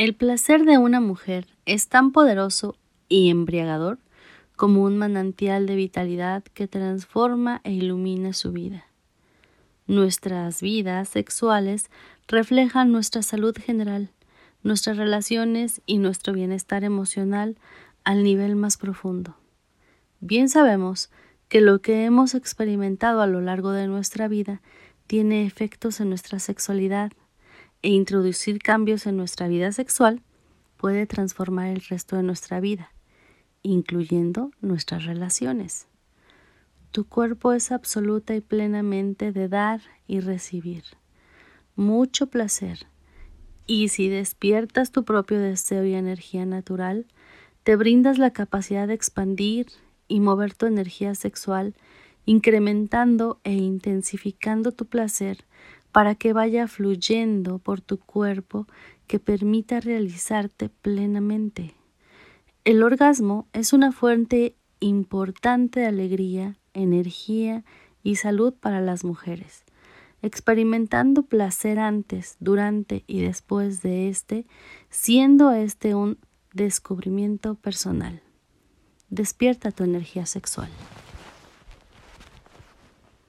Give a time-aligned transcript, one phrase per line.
[0.00, 2.74] El placer de una mujer es tan poderoso
[3.10, 3.98] y embriagador
[4.56, 8.86] como un manantial de vitalidad que transforma e ilumina su vida.
[9.86, 11.90] Nuestras vidas sexuales
[12.28, 14.08] reflejan nuestra salud general,
[14.62, 17.58] nuestras relaciones y nuestro bienestar emocional
[18.02, 19.36] al nivel más profundo.
[20.20, 21.10] Bien sabemos
[21.50, 24.62] que lo que hemos experimentado a lo largo de nuestra vida
[25.06, 27.12] tiene efectos en nuestra sexualidad
[27.82, 30.22] e introducir cambios en nuestra vida sexual
[30.76, 32.92] puede transformar el resto de nuestra vida,
[33.62, 35.86] incluyendo nuestras relaciones.
[36.90, 40.84] Tu cuerpo es absoluta y plenamente de dar y recibir.
[41.76, 42.86] Mucho placer.
[43.66, 47.06] Y si despiertas tu propio deseo y energía natural,
[47.62, 49.66] te brindas la capacidad de expandir
[50.08, 51.74] y mover tu energía sexual
[52.26, 55.44] incrementando e intensificando tu placer
[55.92, 58.66] para que vaya fluyendo por tu cuerpo
[59.06, 61.74] que permita realizarte plenamente.
[62.64, 67.64] El orgasmo es una fuente importante de alegría, energía
[68.02, 69.64] y salud para las mujeres.
[70.22, 74.46] Experimentando placer antes, durante y después de este,
[74.90, 76.18] siendo este un
[76.52, 78.22] descubrimiento personal.
[79.08, 80.68] Despierta tu energía sexual.